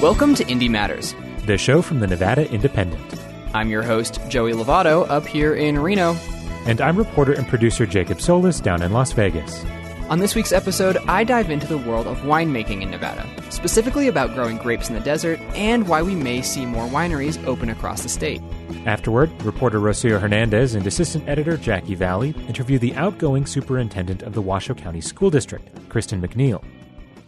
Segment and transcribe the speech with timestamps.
[0.00, 1.14] Welcome to Indie Matters.
[1.44, 3.20] the show from the Nevada Independent.
[3.52, 6.14] I'm your host, Joey Lovato, up here in Reno.
[6.64, 9.62] And I'm reporter and producer Jacob Solis down in Las Vegas.
[10.08, 14.34] On this week's episode, I dive into the world of winemaking in Nevada, specifically about
[14.34, 18.08] growing grapes in the desert and why we may see more wineries open across the
[18.08, 18.40] state.
[18.86, 24.40] Afterward, reporter Rocio Hernandez and assistant editor Jackie Valley interview the outgoing superintendent of the
[24.40, 26.64] Washoe County School District, Kristen McNeil.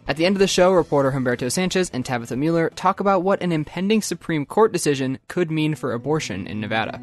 [0.05, 3.41] At the end of the show, reporter Humberto Sanchez and Tabitha Mueller talk about what
[3.41, 6.99] an impending Supreme Court decision could mean for abortion in Nevada.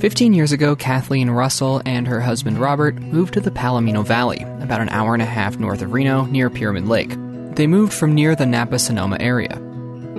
[0.00, 4.80] Fifteen years ago, Kathleen Russell and her husband Robert moved to the Palomino Valley, about
[4.80, 7.12] an hour and a half north of Reno, near Pyramid Lake.
[7.54, 9.60] They moved from near the Napa Sonoma area.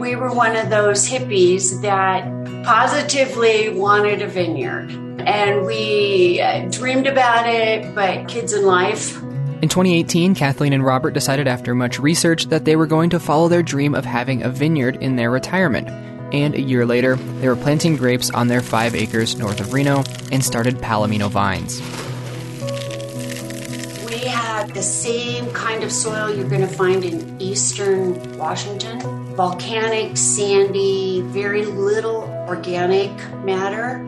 [0.01, 2.25] We were one of those hippies that
[2.65, 4.89] positively wanted a vineyard.
[5.19, 9.15] And we uh, dreamed about it, but kids in life.
[9.61, 13.47] In 2018, Kathleen and Robert decided after much research that they were going to follow
[13.47, 15.87] their dream of having a vineyard in their retirement.
[16.33, 20.03] And a year later, they were planting grapes on their five acres north of Reno
[20.31, 21.79] and started Palomino Vines.
[24.09, 30.17] We had the same kind of soil you're going to find in eastern Washington volcanic,
[30.17, 33.11] sandy, very little organic
[33.43, 34.07] matter,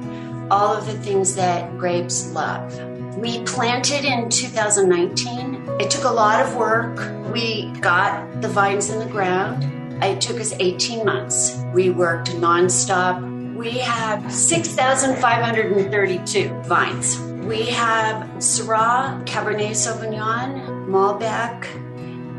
[0.51, 2.77] all of the things that grapes love.
[3.17, 5.77] We planted in 2019.
[5.79, 6.99] It took a lot of work.
[7.31, 9.63] We got the vines in the ground.
[10.03, 11.57] It took us 18 months.
[11.73, 13.55] We worked nonstop.
[13.55, 17.17] We have 6,532 vines.
[17.45, 21.65] We have Syrah, Cabernet Sauvignon, Malbec,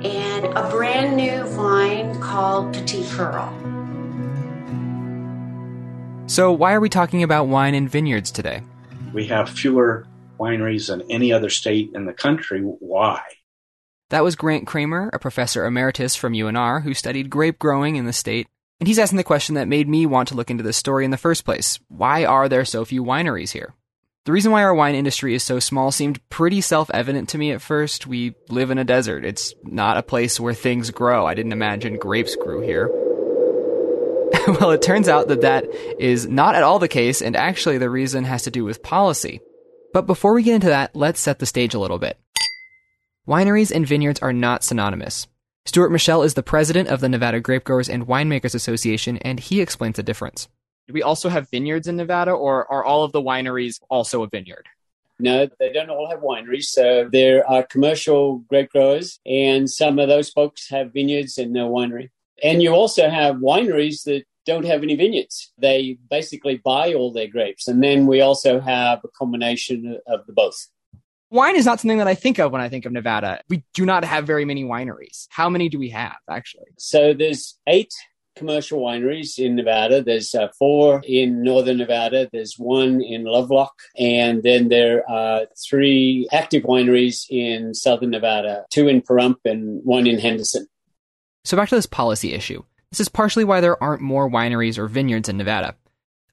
[0.05, 3.52] and a brand new wine called Petit Pearl.
[6.27, 8.62] So, why are we talking about wine and vineyards today?
[9.12, 10.06] We have fewer
[10.38, 12.60] wineries than any other state in the country.
[12.60, 13.20] Why?
[14.10, 18.12] That was Grant Cramer, a professor emeritus from UNR who studied grape growing in the
[18.12, 18.47] state.
[18.81, 21.10] And he's asking the question that made me want to look into this story in
[21.10, 23.75] the first place why are there so few wineries here?
[24.25, 27.53] The reason why our wine industry is so small seemed pretty self evident to me
[27.53, 28.07] at first.
[28.07, 29.23] We live in a desert.
[29.23, 31.27] It's not a place where things grow.
[31.27, 32.89] I didn't imagine grapes grew here.
[34.61, 35.67] well, it turns out that that
[35.99, 39.41] is not at all the case, and actually the reason has to do with policy.
[39.93, 42.19] But before we get into that, let's set the stage a little bit.
[43.29, 45.27] Wineries and vineyards are not synonymous.
[45.67, 49.61] Stuart Michel is the president of the Nevada Grape Growers and Winemakers Association, and he
[49.61, 50.49] explains the difference.
[50.87, 54.28] Do we also have vineyards in Nevada, or are all of the wineries also a
[54.28, 54.67] vineyard?
[55.19, 56.65] No, they don't all have wineries.
[56.65, 61.71] So there are commercial grape growers, and some of those folks have vineyards and no
[61.71, 62.11] winery.
[62.43, 65.53] And you also have wineries that don't have any vineyards.
[65.56, 67.69] They basically buy all their grapes.
[67.69, 70.69] And then we also have a combination of the both.
[71.31, 73.41] Wine is not something that I think of when I think of Nevada.
[73.49, 75.27] We do not have very many wineries.
[75.31, 76.67] How many do we have, actually?
[76.77, 77.93] So there's eight
[78.37, 80.03] commercial wineries in Nevada.
[80.03, 82.28] There's uh, four in northern Nevada.
[82.33, 83.72] There's one in Lovelock.
[83.99, 90.06] And then there are three active wineries in southern Nevada, two in Pahrump and one
[90.06, 90.67] in Henderson.
[91.44, 92.62] So back to this policy issue.
[92.91, 95.77] This is partially why there aren't more wineries or vineyards in Nevada.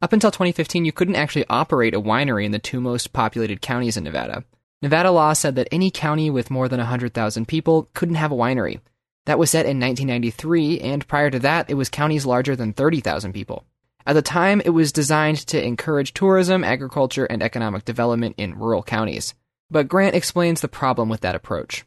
[0.01, 3.97] Up until 2015, you couldn't actually operate a winery in the two most populated counties
[3.97, 4.43] in Nevada.
[4.81, 8.79] Nevada law said that any county with more than 100,000 people couldn't have a winery.
[9.25, 13.33] That was set in 1993, and prior to that, it was counties larger than 30,000
[13.33, 13.65] people.
[14.05, 18.81] At the time, it was designed to encourage tourism, agriculture, and economic development in rural
[18.81, 19.35] counties.
[19.69, 21.85] But Grant explains the problem with that approach.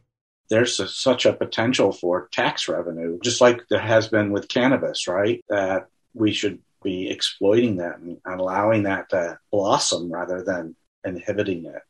[0.49, 5.09] There's a, such a potential for tax revenue, just like there has been with cannabis,
[5.09, 5.45] right?
[5.49, 11.83] That we should be exploiting that and allowing that to blossom rather than inhibiting it.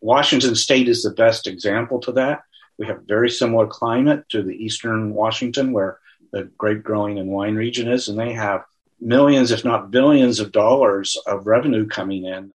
[0.00, 2.40] Washington state is the best example to that.
[2.80, 5.98] We have very similar climate to the eastern Washington where
[6.32, 8.64] the grape growing and wine region is, and they have
[8.98, 12.52] millions, if not billions of dollars of revenue coming in.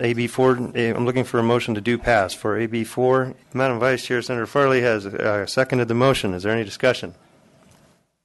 [0.00, 2.34] AB 4, I'm looking for a motion to do pass.
[2.34, 6.34] For AB 4, Madam Vice Chair, Senator Farley has uh, seconded the motion.
[6.34, 7.14] Is there any discussion?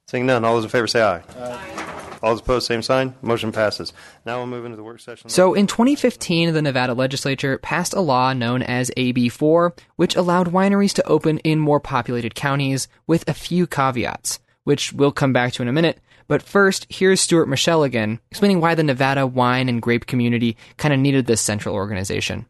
[0.08, 1.22] Seeing none, all those in favor say aye.
[1.38, 2.04] Aye.
[2.22, 3.14] All those opposed, same sign.
[3.22, 3.92] Motion passes.
[4.26, 5.28] Now we'll move into the work session.
[5.30, 10.92] So in 2015, the Nevada legislature passed a law known as AB4, which allowed wineries
[10.94, 15.62] to open in more populated counties with a few caveats, which we'll come back to
[15.62, 16.00] in a minute.
[16.26, 20.92] But first, here's Stuart Michelle again, explaining why the Nevada wine and grape community kind
[20.92, 22.46] of needed this central organization.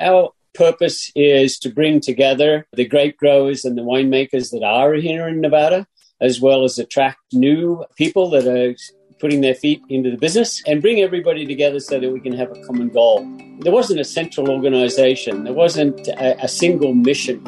[0.00, 5.28] Our purpose is to bring together the grape growers and the winemakers that are here
[5.28, 5.86] in Nevada,
[6.20, 8.74] as well as attract new people that are
[9.22, 12.50] putting their feet into the business and bring everybody together so that we can have
[12.50, 13.24] a common goal.
[13.60, 17.38] There wasn't a central organization, there wasn't a, a single mission.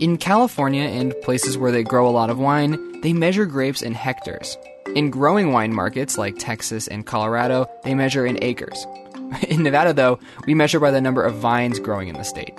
[0.00, 3.92] In California and places where they grow a lot of wine, they measure grapes in
[3.92, 4.56] hectares.
[4.96, 8.86] In growing wine markets like Texas and Colorado, they measure in acres.
[9.48, 12.58] In Nevada, though, we measure by the number of vines growing in the state.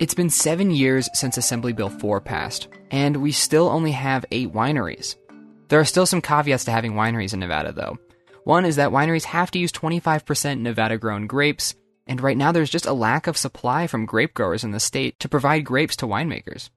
[0.00, 4.50] It's been seven years since Assembly Bill 4 passed, and we still only have eight
[4.50, 5.16] wineries.
[5.68, 7.98] There are still some caveats to having wineries in Nevada, though.
[8.44, 11.74] One is that wineries have to use 25% Nevada grown grapes,
[12.06, 15.20] and right now, there's just a lack of supply from grape growers in the state
[15.20, 16.70] to provide grapes to winemakers.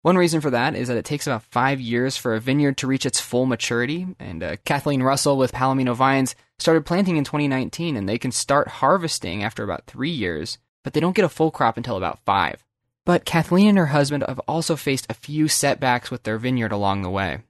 [0.00, 2.86] One reason for that is that it takes about five years for a vineyard to
[2.86, 4.06] reach its full maturity.
[4.18, 8.66] And uh, Kathleen Russell with Palomino Vines started planting in 2019, and they can start
[8.66, 12.64] harvesting after about three years, but they don't get a full crop until about five.
[13.04, 17.02] But Kathleen and her husband have also faced a few setbacks with their vineyard along
[17.02, 17.40] the way.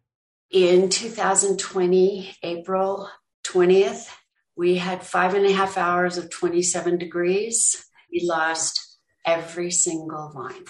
[0.50, 3.08] In 2020, April
[3.44, 4.08] 20th,
[4.56, 7.86] we had five and a half hours of 27 degrees.
[8.10, 10.64] We lost every single vine.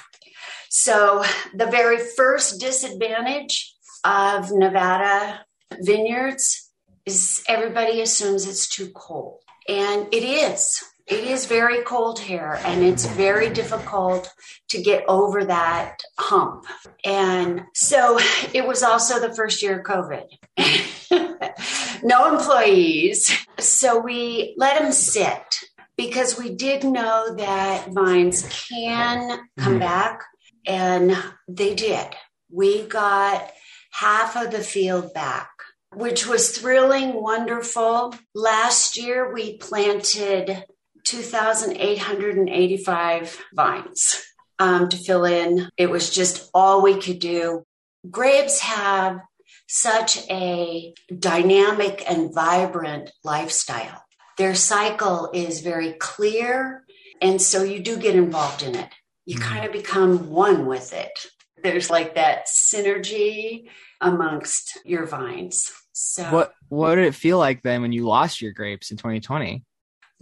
[0.68, 1.24] So,
[1.54, 3.74] the very first disadvantage
[4.04, 5.44] of Nevada
[5.80, 6.70] vineyards
[7.04, 9.40] is everybody assumes it's too cold.
[9.68, 10.82] And it is.
[11.12, 14.32] It is very cold here, and it's very difficult
[14.70, 16.64] to get over that hump.
[17.04, 18.18] And so
[18.54, 20.24] it was also the first year of COVID.
[22.02, 23.30] no employees.
[23.58, 25.58] So we let them sit
[25.98, 29.80] because we did know that vines can come mm-hmm.
[29.80, 30.22] back,
[30.66, 31.14] and
[31.46, 32.06] they did.
[32.50, 33.52] We got
[33.90, 35.50] half of the field back,
[35.94, 38.14] which was thrilling, wonderful.
[38.34, 40.64] Last year, we planted
[41.04, 44.24] 2,885 vines
[44.58, 45.68] um, to fill in.
[45.76, 47.64] It was just all we could do.
[48.10, 49.20] Grapes have
[49.66, 54.02] such a dynamic and vibrant lifestyle.
[54.38, 56.84] Their cycle is very clear,
[57.20, 58.88] and so you do get involved in it.
[59.24, 59.48] You mm-hmm.
[59.48, 61.26] kind of become one with it.
[61.62, 63.68] There's like that synergy
[64.00, 65.70] amongst your vines.
[65.92, 69.62] So what what did it feel like then when you lost your grapes in 2020?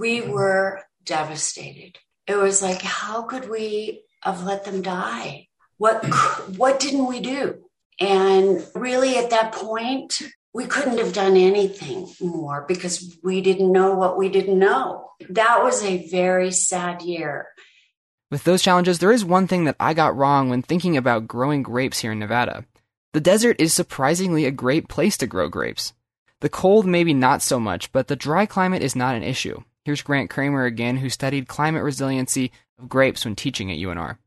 [0.00, 1.98] We were devastated.
[2.26, 5.48] It was like how could we have let them die?
[5.76, 6.02] What
[6.56, 7.58] what didn't we do?
[8.00, 10.22] And really, at that point,
[10.54, 15.10] we couldn't have done anything more because we didn't know what we didn't know.
[15.28, 17.48] That was a very sad year.
[18.30, 21.62] With those challenges, there is one thing that I got wrong when thinking about growing
[21.62, 22.64] grapes here in Nevada.
[23.12, 25.92] The desert is surprisingly a great place to grow grapes.
[26.40, 29.62] The cold, maybe not so much, but the dry climate is not an issue.
[29.84, 34.18] Here's Grant Cramer again, who studied climate resiliency of grapes when teaching at UNR.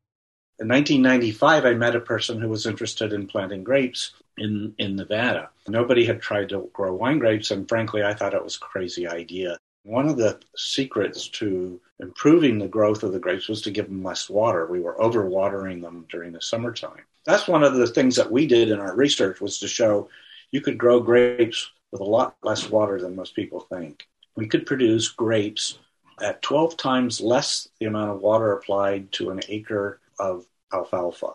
[0.60, 5.50] In 1995, I met a person who was interested in planting grapes in, in Nevada.
[5.68, 9.08] Nobody had tried to grow wine grapes, and frankly, I thought it was a crazy
[9.08, 9.58] idea.
[9.84, 14.04] One of the secrets to improving the growth of the grapes was to give them
[14.04, 14.66] less water.
[14.66, 17.04] We were overwatering them during the summertime.
[17.26, 20.10] That's one of the things that we did in our research was to show
[20.52, 24.08] you could grow grapes with a lot less water than most people think.
[24.36, 25.78] We could produce grapes
[26.22, 31.34] at 12 times less the amount of water applied to an acre of alfalfa.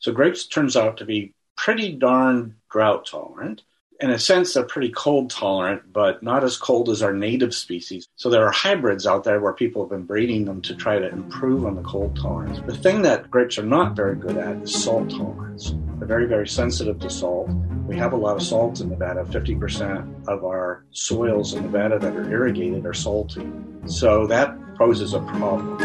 [0.00, 3.62] So grapes turns out to be pretty darn drought tolerant.
[4.00, 8.06] In a sense, they're pretty cold tolerant, but not as cold as our native species.
[8.14, 11.08] So there are hybrids out there where people have been breeding them to try to
[11.08, 12.60] improve on the cold tolerance.
[12.64, 15.74] The thing that grapes are not very good at is salt tolerance.
[15.98, 17.50] They're very, very sensitive to salt.
[17.88, 19.24] We have a lot of salt in Nevada.
[19.24, 23.50] 50% of our soils in Nevada that are irrigated are salty.
[23.86, 25.78] So that poses a problem.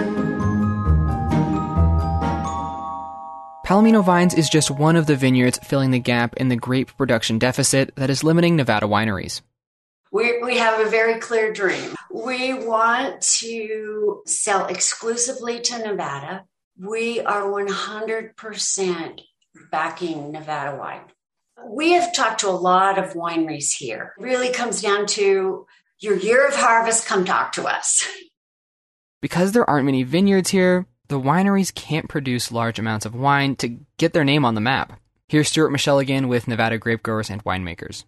[3.65, 7.39] Palomino Vines is just one of the vineyards filling the gap in the grape production
[7.39, 9.39] deficit that is limiting Nevada wineries.
[10.11, 11.95] We, we have a very clear dream.
[12.11, 16.43] We want to sell exclusively to Nevada.
[16.77, 19.21] We are 100%
[19.71, 21.12] backing Nevada wine.
[21.67, 24.13] We have talked to a lot of wineries here.
[24.17, 25.65] It really comes down to
[25.99, 28.07] your year of harvest, come talk to us.
[29.21, 33.77] Because there aren't many vineyards here, the wineries can't produce large amounts of wine to
[33.97, 34.99] get their name on the map.
[35.27, 38.03] Here's Stuart Michel again with Nevada Grape Growers and Winemakers.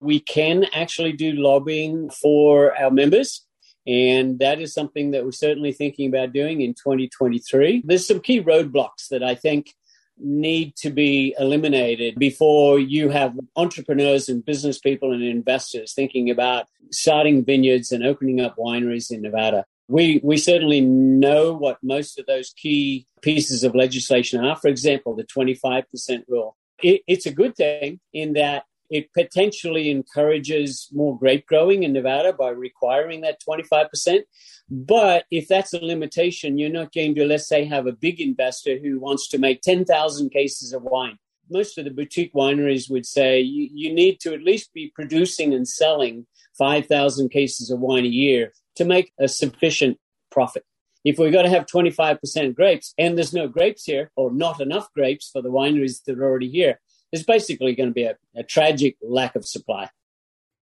[0.00, 3.44] We can actually do lobbying for our members,
[3.86, 7.82] and that is something that we're certainly thinking about doing in 2023.
[7.84, 9.74] There's some key roadblocks that I think
[10.22, 16.66] need to be eliminated before you have entrepreneurs and business people and investors thinking about
[16.90, 22.26] starting vineyards and opening up wineries in Nevada we we certainly know what most of
[22.26, 24.56] those key pieces of legislation are.
[24.56, 26.56] For example, the 25% rule.
[26.82, 32.32] It, it's a good thing in that It potentially encourages more grape growing in Nevada
[32.32, 34.22] by requiring that 25%.
[34.68, 38.78] But if that's a limitation, you're not going to, let's say, have a big investor
[38.78, 41.18] who wants to make 10,000 cases of wine.
[41.48, 45.54] Most of the boutique wineries would say you, you need to at least be producing
[45.54, 46.26] and selling
[46.58, 49.98] 5,000 cases of wine a year to make a sufficient
[50.30, 50.64] profit.
[51.04, 54.92] If we've got to have 25% grapes and there's no grapes here or not enough
[54.94, 56.80] grapes for the wineries that are already here,
[57.10, 59.90] there's basically going to be a, a tragic lack of supply.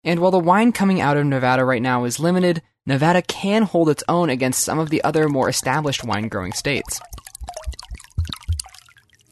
[0.03, 3.89] And while the wine coming out of Nevada right now is limited, Nevada can hold
[3.89, 7.01] its own against some of the other more established wine growing states.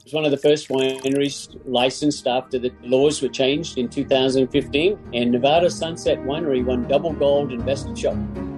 [0.04, 5.30] It's one of the first wineries licensed after the laws were changed in 2015, and
[5.30, 8.51] Nevada Sunset Winery won double gold in Best in Show.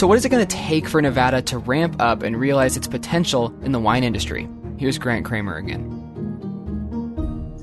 [0.00, 2.88] So, what is it going to take for Nevada to ramp up and realize its
[2.88, 4.48] potential in the wine industry?
[4.78, 5.84] Here's Grant Cramer again.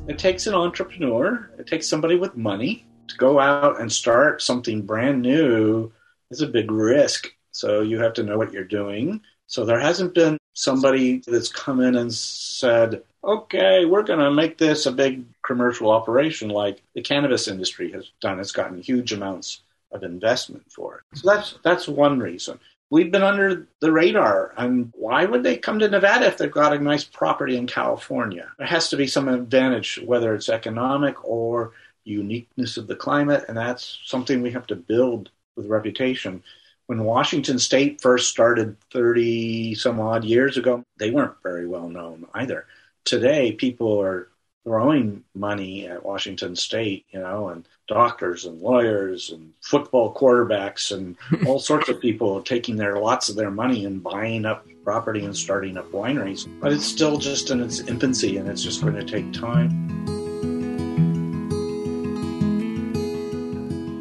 [0.08, 4.84] It takes an entrepreneur, it takes somebody with money to go out and start something
[4.84, 5.91] brand new
[6.29, 7.27] is a big risk.
[7.53, 9.22] So you have to know what you're doing.
[9.48, 14.60] So there hasn't been somebody that's come in and said, okay, we're going to make
[14.60, 18.39] this a big commercial operation like the cannabis industry has done.
[18.39, 21.17] It's gotten huge amounts of investment for it.
[21.20, 22.60] So that's that's one reason.
[22.89, 24.53] We've been under the radar.
[24.58, 28.50] And why would they come to Nevada if they've got a nice property in California?
[28.58, 31.74] There has to be some advantage, whether it's economic or
[32.06, 36.44] uniqueness of the climate, and that's something we have to build with reputation.
[36.86, 42.25] When Washington State first started 30 some odd years ago, they weren't very well known
[42.34, 42.65] either.
[43.03, 44.29] Today, people are
[44.67, 51.15] throwing money at Washington State, you know, and doctors and lawyers and football quarterbacks and
[51.47, 55.38] all sorts of people taking their lots of their money and buying up property and
[55.38, 56.50] starting up wineries.
[56.59, 59.88] But it's still just in its infancy and it's just going to take time.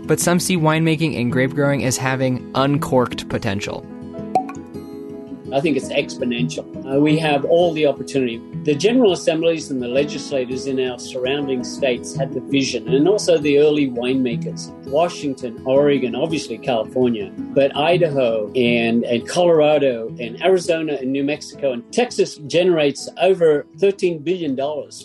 [0.07, 3.85] but some see winemaking and grape growing as having uncorked potential.
[5.53, 6.67] I think it's exponential.
[6.85, 8.39] Uh, we have all the opportunity.
[8.65, 13.39] The general assemblies and the legislators in our surrounding states had the vision, and also
[13.39, 14.71] the early winemakers.
[14.87, 21.93] Washington, Oregon, obviously California, but Idaho and, and Colorado and Arizona and New Mexico and
[21.93, 24.57] Texas generates over $13 billion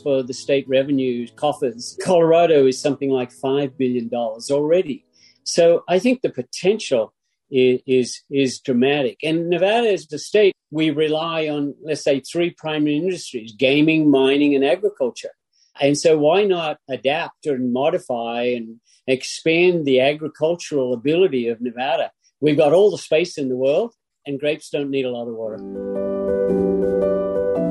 [0.04, 1.98] for the state revenue coffers.
[2.04, 5.06] Colorado is something like $5 billion already.
[5.44, 7.14] So I think the potential
[7.52, 9.18] is is dramatic.
[9.24, 14.56] And Nevada is the state we rely on, let's say, three primary industries: gaming, mining,
[14.56, 15.32] and agriculture.
[15.80, 22.12] And so, why not adapt and modify and expand the agricultural ability of Nevada?
[22.40, 23.94] We've got all the space in the world,
[24.26, 25.58] and grapes don't need a lot of water.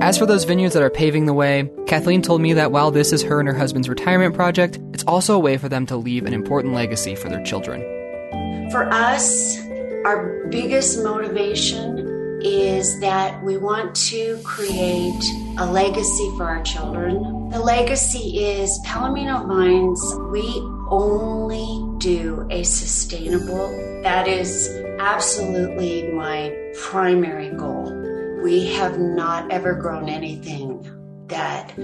[0.02, 3.12] As for those vineyards that are paving the way, Kathleen told me that while this
[3.12, 6.25] is her and her husband's retirement project, it's also a way for them to leave
[6.25, 7.82] an important legacy for their children.
[8.70, 9.58] For us,
[10.04, 15.23] our biggest motivation is that we want to create
[15.59, 17.50] a legacy for our children.
[17.50, 20.42] The legacy is Palomino Vines, we
[20.88, 23.69] only do a sustainable,
[24.02, 27.92] that is absolutely my primary goal.
[28.42, 30.80] We have not ever grown anything
[31.26, 31.75] that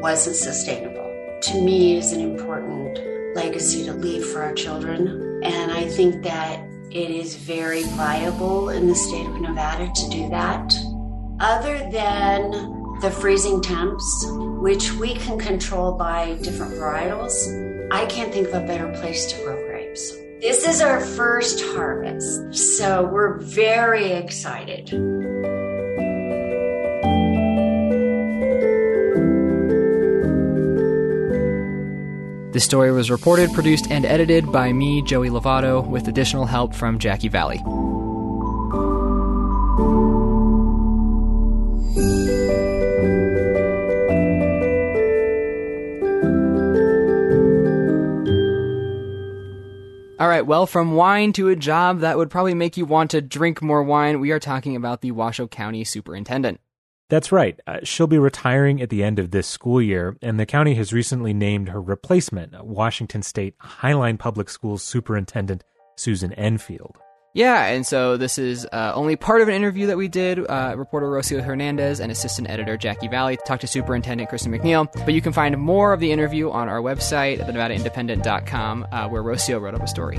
[0.00, 1.06] wasn't sustainable.
[1.42, 5.42] To me, is an important legacy to leave for our children.
[5.42, 10.28] And I think that it is very viable in the state of Nevada to do
[10.30, 10.74] that.
[11.40, 12.50] Other than
[13.00, 14.26] the freezing temps,
[14.60, 17.32] which we can control by different varietals,
[17.92, 20.16] I can't think of a better place to grow grapes.
[20.40, 24.90] This is our first harvest, so we're very excited.
[32.52, 36.98] The story was reported, produced, and edited by me, Joey Lovato, with additional help from
[36.98, 37.62] Jackie Valley.
[50.20, 53.20] All right, well, from wine to a job that would probably make you want to
[53.20, 56.60] drink more wine, we are talking about the Washoe County Superintendent.
[57.08, 57.58] That's right.
[57.66, 60.92] Uh, she'll be retiring at the end of this school year, and the county has
[60.92, 65.64] recently named her replacement, Washington State Highline Public Schools Superintendent
[65.96, 66.98] Susan Enfield.
[67.34, 70.38] Yeah, and so this is uh, only part of an interview that we did.
[70.38, 74.90] Uh, reporter Rocio Hernandez and assistant editor Jackie Valley talked to Superintendent Kristen McNeil.
[75.04, 79.22] But you can find more of the interview on our website at thenevadaindependent.com, uh, where
[79.22, 80.18] Rocio wrote up a story.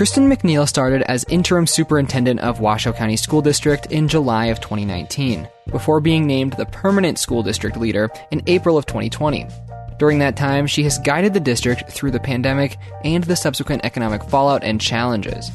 [0.00, 5.46] Kristen McNeil started as interim superintendent of Washoe County School District in July of 2019,
[5.70, 9.46] before being named the permanent school district leader in April of 2020.
[9.98, 14.24] During that time, she has guided the district through the pandemic and the subsequent economic
[14.24, 15.50] fallout and challenges.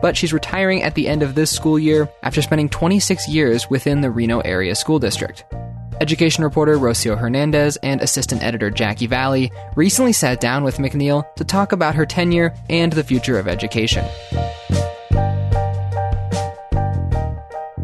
[0.00, 4.00] But she's retiring at the end of this school year after spending 26 years within
[4.00, 5.44] the Reno Area School District.
[6.04, 11.44] Education reporter Rocio Hernandez and assistant editor Jackie Valley recently sat down with McNeil to
[11.44, 14.04] talk about her tenure and the future of education.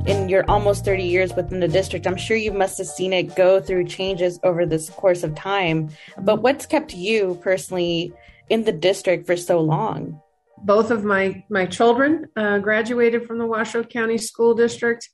[0.04, 3.34] In your almost 30 years within the district, I'm sure you must have seen it
[3.36, 5.88] go through changes over this course of time.
[6.18, 8.12] But what's kept you personally
[8.50, 10.20] in the district for so long?
[10.58, 15.08] Both of my my children uh, graduated from the Washoe County School District.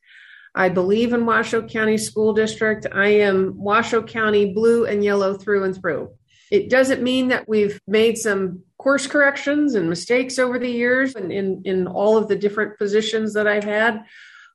[0.56, 2.86] I believe in Washoe County School District.
[2.90, 6.10] I am Washoe County blue and yellow through and through.
[6.50, 11.30] It doesn't mean that we've made some course corrections and mistakes over the years and
[11.30, 14.04] in, in all of the different positions that I've had,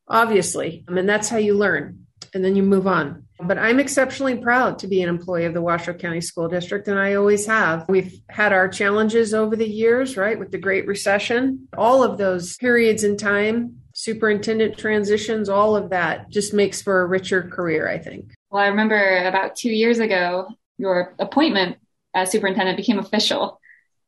[0.08, 0.84] obviously.
[0.88, 3.26] I mean, that's how you learn and then you move on.
[3.40, 6.98] But I'm exceptionally proud to be an employee of the Washoe County School District, and
[6.98, 7.86] I always have.
[7.90, 11.68] We've had our challenges over the years, right, with the Great Recession.
[11.78, 17.06] All of those periods in time superintendent transitions, all of that just makes for a
[17.06, 18.34] richer career, I think.
[18.50, 20.48] Well, I remember about two years ago,
[20.80, 21.78] your appointment
[22.16, 23.60] as superintendent became official.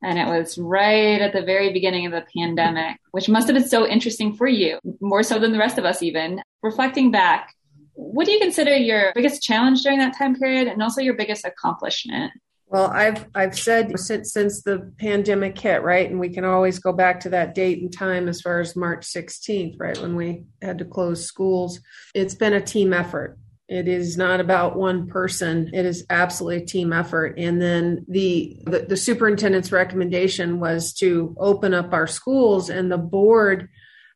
[0.01, 3.67] And it was right at the very beginning of the pandemic, which must have been
[3.67, 6.41] so interesting for you, more so than the rest of us, even.
[6.63, 7.53] Reflecting back,
[7.93, 11.45] what do you consider your biggest challenge during that time period and also your biggest
[11.45, 12.33] accomplishment?
[12.73, 16.91] Well, I've I've said since since the pandemic hit, right, and we can always go
[16.91, 20.79] back to that date and time as far as March 16th, right, when we had
[20.79, 21.79] to close schools.
[22.15, 23.37] It's been a team effort.
[23.69, 25.69] It is not about one person.
[25.71, 27.35] It is absolutely a team effort.
[27.37, 32.97] And then the, the the superintendent's recommendation was to open up our schools, and the
[32.97, 33.69] board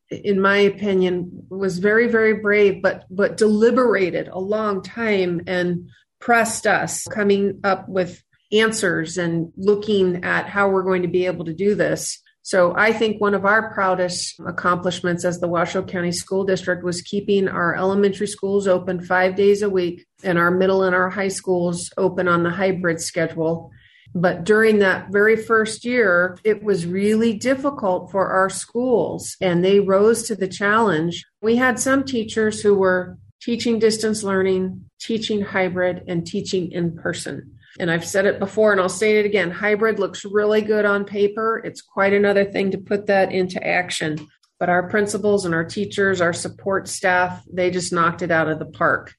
[0.09, 6.65] in my opinion was very very brave but but deliberated a long time and pressed
[6.65, 11.53] us coming up with answers and looking at how we're going to be able to
[11.53, 12.21] do this.
[12.47, 17.01] So I think one of our proudest accomplishments as the Washoe County School District was
[17.01, 21.27] keeping our elementary schools open five days a week and our middle and our high
[21.27, 23.69] schools open on the hybrid schedule.
[24.15, 29.81] But during that very first year, it was really difficult for our schools and they
[29.81, 31.25] rose to the challenge.
[31.41, 37.56] We had some teachers who were teaching distance learning, teaching hybrid, and teaching in person.
[37.79, 41.05] And I've said it before and I'll say it again hybrid looks really good on
[41.05, 41.61] paper.
[41.63, 44.27] It's quite another thing to put that into action.
[44.59, 48.59] But our principals and our teachers, our support staff, they just knocked it out of
[48.59, 49.13] the park.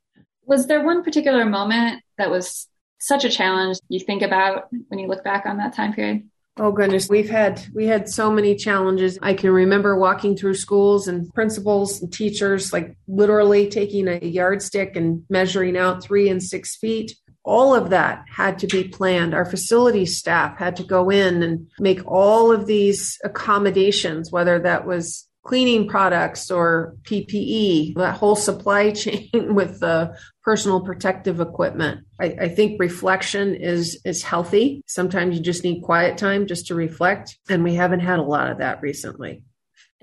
[0.45, 2.67] Was there one particular moment that was
[2.99, 6.29] such a challenge you think about when you look back on that time period?
[6.61, 9.17] Oh goodness, we've had we had so many challenges.
[9.23, 14.97] I can remember walking through schools and principals and teachers like literally taking a yardstick
[14.97, 19.35] and measuring out 3 and 6 feet all of that had to be planned.
[19.35, 24.87] Our facility staff had to go in and make all of these accommodations, whether that
[24.87, 32.01] was cleaning products or PPE, that whole supply chain with the personal protective equipment.
[32.21, 34.83] I, I, think reflection is is healthy.
[34.87, 38.51] Sometimes you just need quiet time just to reflect, and we haven't had a lot
[38.51, 39.43] of that recently.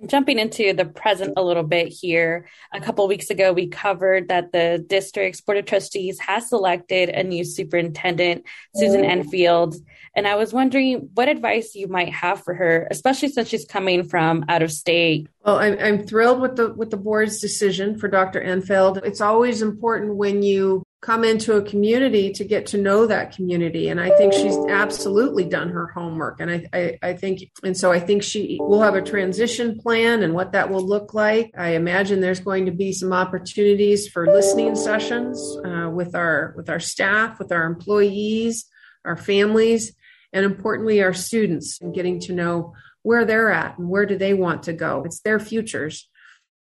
[0.06, 4.52] Jumping into the present a little bit here, a couple weeks ago, we covered that
[4.52, 8.44] the district's board of trustees has selected a new superintendent,
[8.76, 9.10] Susan mm.
[9.10, 9.76] Enfield.
[10.14, 14.04] And I was wondering what advice you might have for her, especially since she's coming
[14.04, 15.30] from out of state.
[15.46, 18.42] Well, I'm, I'm thrilled with the with the board's decision for Dr.
[18.42, 19.00] Enfield.
[19.06, 23.89] It's always important when you come into a community to get to know that community.
[23.89, 26.39] And I think she's absolutely done her homework.
[26.39, 30.24] And I, I, I, think, and so I think she will have a transition plan
[30.24, 31.52] and what that will look like.
[31.56, 36.72] I imagine there's going to be some opportunities for listening sessions uh, with our, with
[36.72, 38.65] our staff, with our employees,
[39.06, 39.94] our families,
[40.34, 44.34] and importantly, our students and getting to know where they're at and where do they
[44.34, 45.04] want to go.
[45.06, 46.10] It's their futures.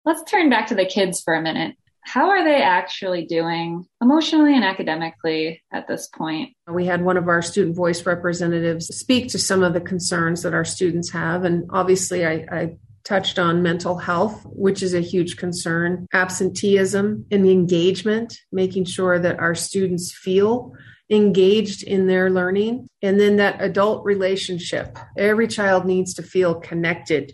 [0.05, 1.75] Let's turn back to the kids for a minute
[2.07, 6.55] how are they actually doing emotionally and academically at this point?
[6.65, 10.53] We had one of our student voice representatives speak to some of the concerns that
[10.53, 11.43] our students have.
[11.43, 17.45] And obviously, I, I touched on mental health, which is a huge concern, absenteeism and
[17.45, 20.73] engagement, making sure that our students feel
[21.09, 24.97] engaged in their learning, and then that adult relationship.
[25.17, 27.33] Every child needs to feel connected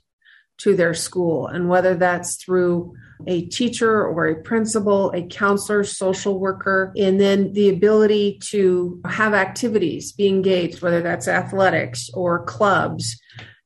[0.60, 2.94] to their school, and whether that's through
[3.28, 9.34] a teacher or a principal, a counselor, social worker, and then the ability to have
[9.34, 13.18] activities, be engaged, whether that's athletics or clubs,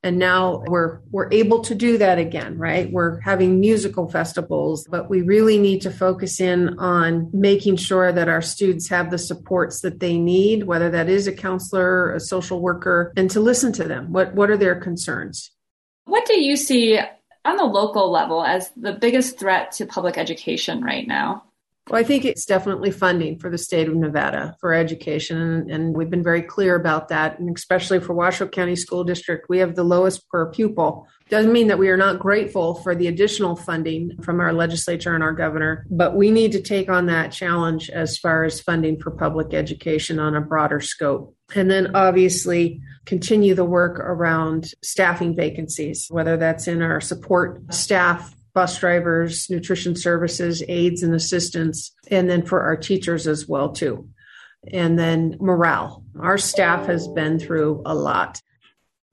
[0.02, 2.90] and now we're we're able to do that again right?
[2.90, 8.28] We're having musical festivals but we really need to focus in on making sure that
[8.28, 12.60] our students have the supports that they need whether that is a counselor a social
[12.60, 14.12] worker and to listen to them.
[14.12, 15.50] What what are their concerns
[16.08, 16.98] what do you see
[17.44, 21.44] on the local level as the biggest threat to public education right now
[21.88, 25.70] well, I think it's definitely funding for the state of Nevada for education.
[25.70, 27.38] And, we've been very clear about that.
[27.38, 31.08] And especially for Washoe County School District, we have the lowest per pupil.
[31.30, 35.24] Doesn't mean that we are not grateful for the additional funding from our legislature and
[35.24, 39.10] our governor, but we need to take on that challenge as far as funding for
[39.10, 41.34] public education on a broader scope.
[41.54, 48.34] And then obviously continue the work around staffing vacancies, whether that's in our support staff
[48.58, 54.08] bus drivers, nutrition services, aides and assistants, and then for our teachers as well too.
[54.72, 56.02] And then morale.
[56.18, 58.42] Our staff has been through a lot.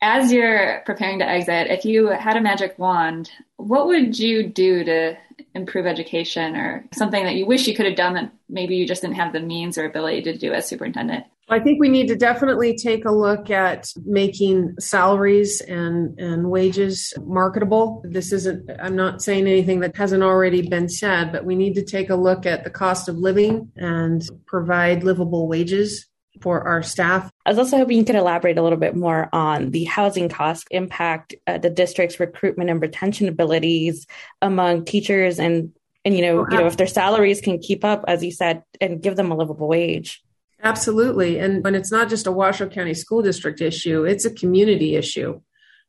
[0.02, 4.84] As you're preparing to exit, if you had a magic wand, what would you do
[4.84, 5.16] to
[5.54, 9.04] improve education or something that you wish you could have done that maybe you just
[9.04, 11.24] didn't have the means or ability to do as superintendent?
[11.48, 17.14] I think we need to definitely take a look at making salaries and, and wages
[17.22, 18.02] marketable.
[18.04, 21.84] This isn't, I'm not saying anything that hasn't already been said, but we need to
[21.84, 26.08] take a look at the cost of living and provide livable wages
[26.42, 27.30] for our staff.
[27.46, 30.68] I was also hoping you could elaborate a little bit more on the housing cost
[30.72, 34.06] impact uh, the district's recruitment and retention abilities
[34.42, 35.72] among teachers and
[36.04, 39.02] and you know, you know if their salaries can keep up as you said and
[39.02, 40.25] give them a livable wage.
[40.66, 41.38] Absolutely.
[41.38, 45.40] And when it's not just a Washoe County School District issue, it's a community issue.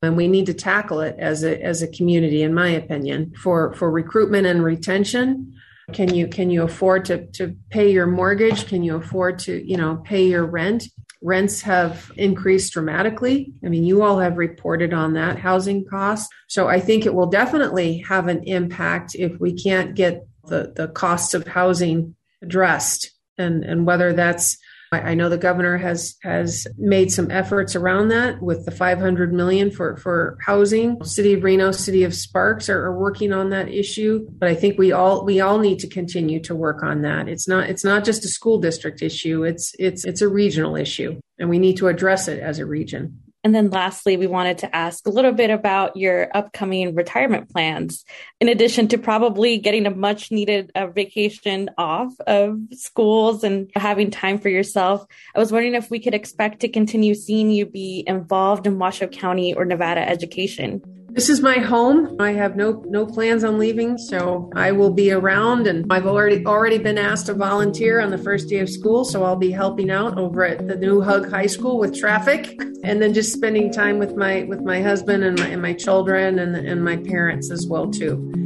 [0.02, 3.72] And we need to tackle it as a as a community, in my opinion, for,
[3.72, 5.54] for recruitment and retention.
[5.94, 8.68] Can you can you afford to to pay your mortgage?
[8.68, 10.84] Can you afford to, you know, pay your rent?
[11.22, 13.54] Rents have increased dramatically.
[13.64, 16.28] I mean, you all have reported on that housing costs.
[16.48, 20.88] So I think it will definitely have an impact if we can't get the, the
[20.88, 24.58] costs of housing addressed and and whether that's
[24.92, 29.70] I know the governor has has made some efforts around that with the 500 million
[29.70, 31.02] for for housing.
[31.02, 34.78] City of Reno, City of Sparks are, are, working on that issue, but I think
[34.78, 37.28] we all we all need to continue to work on that.
[37.28, 39.42] It's not it's not just a school district issue.
[39.42, 43.20] It's it's it's a regional issue, and we need to address it as a region.
[43.46, 48.04] And then lastly, we wanted to ask a little bit about your upcoming retirement plans.
[48.40, 54.10] In addition to probably getting a much needed uh, vacation off of schools and having
[54.10, 58.02] time for yourself, I was wondering if we could expect to continue seeing you be
[58.08, 60.82] involved in Washoe County or Nevada education.
[61.16, 62.14] This is my home.
[62.20, 66.44] I have no no plans on leaving, so I will be around and I've already
[66.44, 69.90] already been asked to volunteer on the first day of school, so I'll be helping
[69.90, 73.98] out over at the new Hug High School with traffic and then just spending time
[73.98, 77.66] with my with my husband and my and my children and and my parents as
[77.66, 78.45] well too.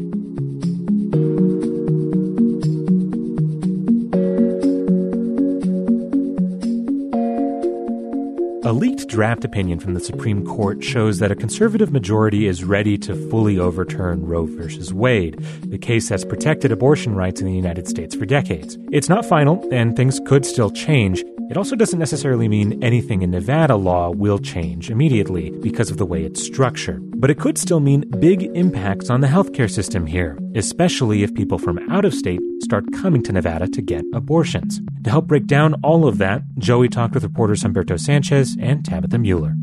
[8.70, 12.96] A leaked draft opinion from the Supreme Court shows that a conservative majority is ready
[12.98, 14.92] to fully overturn Roe v.
[14.92, 18.78] Wade, the case that's protected abortion rights in the United States for decades.
[18.92, 21.24] It's not final, and things could still change.
[21.50, 26.06] It also doesn't necessarily mean anything in Nevada law will change immediately because of the
[26.06, 27.02] way it's structured.
[27.20, 31.58] But it could still mean big impacts on the healthcare system here, especially if people
[31.58, 34.80] from out of state start coming to Nevada to get abortions.
[35.02, 39.18] To help break down all of that, Joey talked with reporters Humberto Sanchez and Tabitha
[39.18, 39.54] Mueller.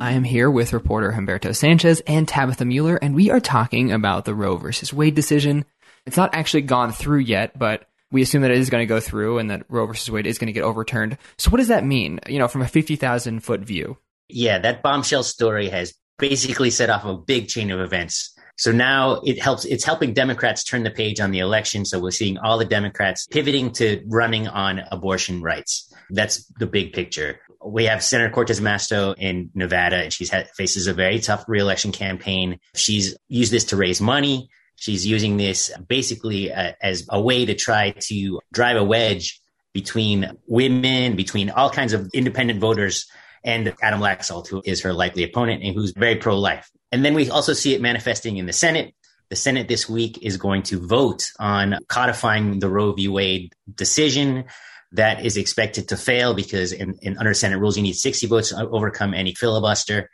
[0.00, 4.24] I am here with reporter Humberto Sanchez and Tabitha Mueller, and we are talking about
[4.24, 5.64] the Roe versus Wade decision
[6.06, 9.00] it's not actually gone through yet, but we assume that it is going to go
[9.00, 11.16] through and that Roe versus Wade is going to get overturned.
[11.38, 13.98] So what does that mean, you know, from a 50,000 foot view?
[14.28, 18.36] Yeah, that bombshell story has basically set off a big chain of events.
[18.56, 21.84] So now it helps, it's helping Democrats turn the page on the election.
[21.84, 25.92] So we're seeing all the Democrats pivoting to running on abortion rights.
[26.10, 27.40] That's the big picture.
[27.64, 31.92] We have Senator Cortez Masto in Nevada, and she's had, faces a very tough reelection
[31.92, 32.58] campaign.
[32.74, 34.50] She's used this to raise money.
[34.76, 39.40] She's using this basically uh, as a way to try to drive a wedge
[39.72, 43.06] between women, between all kinds of independent voters
[43.44, 46.70] and Adam Laxalt, who is her likely opponent and who's very pro life.
[46.90, 48.94] And then we also see it manifesting in the Senate.
[49.30, 53.08] The Senate this week is going to vote on codifying the Roe v.
[53.08, 54.44] Wade decision
[54.92, 58.50] that is expected to fail because in, in under Senate rules, you need 60 votes
[58.50, 60.10] to overcome any filibuster.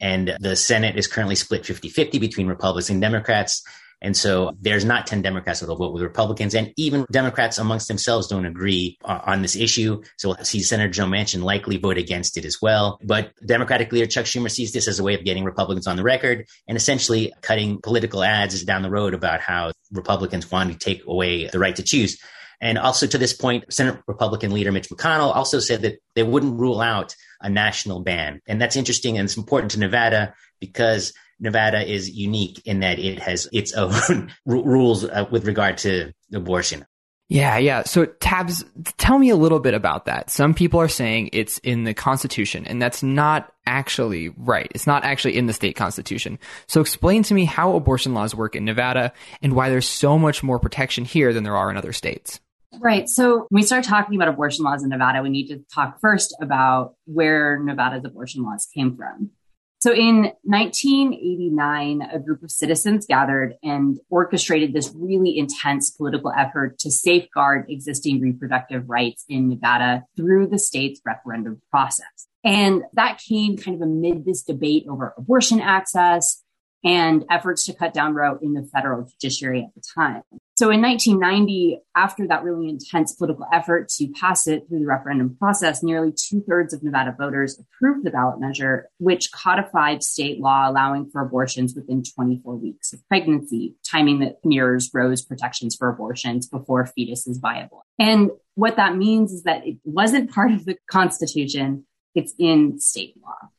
[0.00, 3.62] And the Senate is currently split 50 50 between Republicans and Democrats.
[4.00, 6.54] And so there's not 10 Democrats that'll vote with Republicans.
[6.54, 10.02] And even Democrats amongst themselves don't agree uh, on this issue.
[10.16, 13.00] So we'll see Senator Joe Manchin likely vote against it as well.
[13.02, 16.04] But Democratic leader Chuck Schumer sees this as a way of getting Republicans on the
[16.04, 21.04] record and essentially cutting political ads down the road about how Republicans want to take
[21.06, 22.20] away the right to choose.
[22.60, 26.58] And also to this point, Senate Republican leader Mitch McConnell also said that they wouldn't
[26.58, 28.40] rule out a national ban.
[28.46, 33.18] And that's interesting and it's important to Nevada because Nevada is unique in that it
[33.18, 36.84] has its own rules uh, with regard to abortion.
[37.30, 37.82] Yeah, yeah.
[37.82, 38.64] So, Tabs,
[38.96, 40.30] tell me a little bit about that.
[40.30, 44.72] Some people are saying it's in the Constitution, and that's not actually right.
[44.74, 46.38] It's not actually in the state constitution.
[46.68, 50.42] So, explain to me how abortion laws work in Nevada and why there's so much
[50.42, 52.40] more protection here than there are in other states.
[52.80, 53.08] Right.
[53.08, 56.36] So when we start talking about abortion laws in Nevada, we need to talk first
[56.40, 59.30] about where Nevada's abortion laws came from.
[59.80, 66.80] So in 1989, a group of citizens gathered and orchestrated this really intense political effort
[66.80, 72.26] to safeguard existing reproductive rights in Nevada through the state's referendum process.
[72.42, 76.42] And that came kind of amid this debate over abortion access
[76.84, 80.22] and efforts to cut down Roe in the federal judiciary at the time.
[80.58, 85.36] So in 1990, after that really intense political effort to pass it through the referendum
[85.36, 90.68] process, nearly two thirds of Nevada voters approved the ballot measure, which codified state law
[90.68, 96.48] allowing for abortions within 24 weeks of pregnancy, timing that mirrors Roe's protections for abortions
[96.48, 97.86] before fetus is viable.
[97.96, 101.86] And what that means is that it wasn't part of the Constitution.
[102.16, 103.50] It's in state law.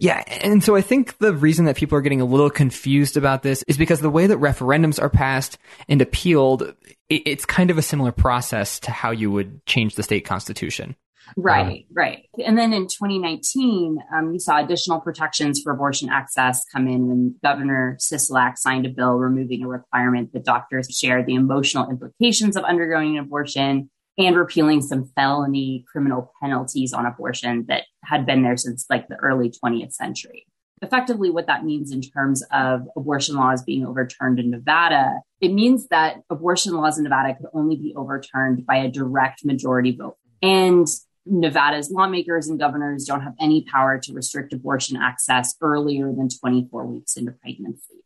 [0.00, 3.42] Yeah, and so I think the reason that people are getting a little confused about
[3.42, 5.58] this is because the way that referendums are passed
[5.88, 6.72] and appealed,
[7.08, 10.94] it's kind of a similar process to how you would change the state constitution.
[11.36, 12.28] Right, um, right.
[12.44, 17.34] And then in 2019, um, we saw additional protections for abortion access come in when
[17.42, 22.64] Governor Sisolak signed a bill removing a requirement that doctors share the emotional implications of
[22.64, 28.56] undergoing an abortion and repealing some felony criminal penalties on abortion that had been there
[28.56, 30.46] since like the early 20th century.
[30.82, 35.88] Effectively, what that means in terms of abortion laws being overturned in Nevada, it means
[35.88, 40.16] that abortion laws in Nevada could only be overturned by a direct majority vote.
[40.40, 40.86] And
[41.26, 46.86] Nevada's lawmakers and governors don't have any power to restrict abortion access earlier than 24
[46.86, 47.97] weeks into pregnancy.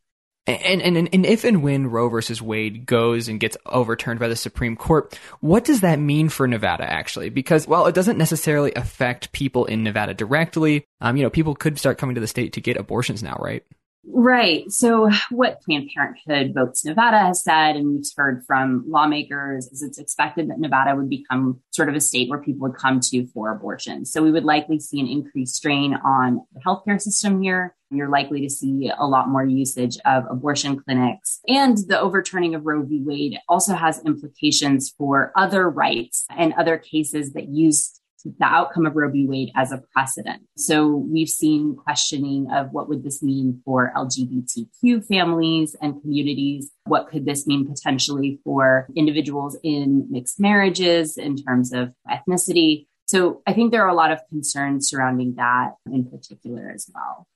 [0.45, 4.35] And, and and if and when Roe versus Wade goes and gets overturned by the
[4.35, 7.29] Supreme Court, what does that mean for Nevada actually?
[7.29, 11.79] Because while it doesn't necessarily affect people in Nevada directly, um, you know, people could
[11.79, 13.63] start coming to the state to get abortions now, right?
[14.05, 14.69] Right.
[14.69, 19.97] So, what Planned Parenthood Votes Nevada has said, and we've heard from lawmakers, is it's
[19.97, 23.51] expected that Nevada would become sort of a state where people would come to for
[23.51, 24.05] abortion.
[24.05, 27.75] So, we would likely see an increased strain on the healthcare system here.
[27.91, 31.39] You're likely to see a lot more usage of abortion clinics.
[31.47, 33.01] And the overturning of Roe v.
[33.05, 38.95] Wade also has implications for other rights and other cases that use the outcome of
[38.95, 39.25] Roe v.
[39.27, 40.43] Wade as a precedent.
[40.57, 46.71] So we've seen questioning of what would this mean for LGBTQ families and communities?
[46.85, 52.87] What could this mean potentially for individuals in mixed marriages in terms of ethnicity?
[53.05, 57.27] So I think there are a lot of concerns surrounding that in particular as well.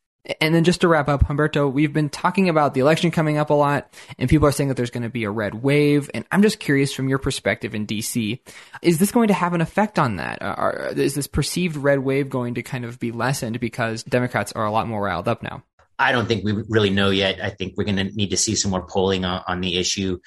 [0.41, 3.49] And then just to wrap up, Humberto, we've been talking about the election coming up
[3.49, 6.09] a lot, and people are saying that there's going to be a red wave.
[6.13, 8.39] And I'm just curious from your perspective in DC,
[8.81, 10.41] is this going to have an effect on that?
[10.41, 14.51] Uh, are, is this perceived red wave going to kind of be lessened because Democrats
[14.51, 15.63] are a lot more riled up now?
[15.99, 17.41] I don't think we really know yet.
[17.41, 20.19] I think we're going to need to see some more polling on, on the issue.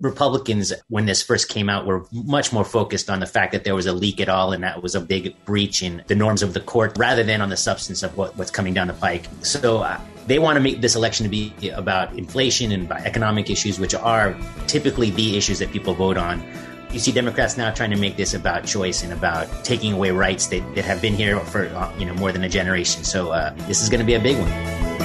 [0.00, 3.74] Republicans, when this first came out, were much more focused on the fact that there
[3.74, 6.54] was a leak at all and that was a big breach in the norms of
[6.54, 9.26] the court rather than on the substance of what, what's coming down the pike.
[9.42, 13.78] So uh, they want to make this election to be about inflation and economic issues,
[13.78, 16.44] which are typically the issues that people vote on.
[16.90, 20.46] You see Democrats now trying to make this about choice and about taking away rights
[20.48, 23.04] that, that have been here for uh, you know more than a generation.
[23.04, 24.95] So uh, this is going to be a big one.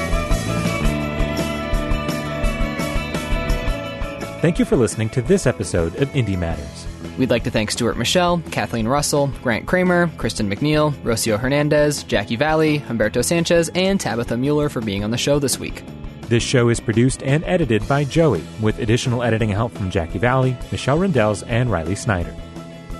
[4.41, 6.87] Thank you for listening to this episode of Indie Matters.
[7.19, 12.37] We'd like to thank Stuart Michelle, Kathleen Russell, Grant Cramer, Kristen McNeil, Rocio Hernandez, Jackie
[12.37, 15.83] Valley, Humberto Sanchez, and Tabitha Mueller for being on the show this week.
[16.21, 20.57] This show is produced and edited by Joey, with additional editing help from Jackie Valley,
[20.71, 22.35] Michelle Rindels, and Riley Snyder.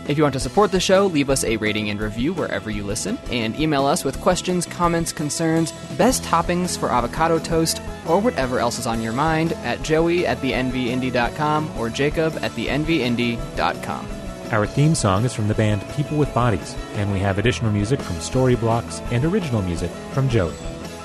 [0.08, 2.84] If you want to support the show, leave us a rating and review wherever you
[2.84, 8.60] listen, and email us with questions, comments, concerns, best toppings for avocado toast, or whatever
[8.60, 14.08] else is on your mind at joey at thenvindy.com or jacob at thenvindy.com.
[14.52, 18.02] Our theme song is from the band People with Bodies, and we have additional music
[18.02, 20.54] from Storyblocks and original music from Joey.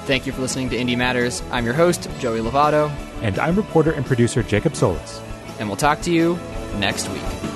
[0.06, 1.42] Thank you for listening to Indie Matters.
[1.52, 2.90] I'm your host, Joey Lovato.
[3.22, 5.20] And I'm reporter and producer Jacob Solis.
[5.61, 6.38] And we'll talk to you
[6.78, 7.56] next week.